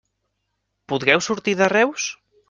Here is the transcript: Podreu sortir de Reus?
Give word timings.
Podreu 0.93 1.21
sortir 1.25 1.55
de 1.59 1.67
Reus? 1.75 2.07